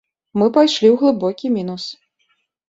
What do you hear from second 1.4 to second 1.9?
мінус.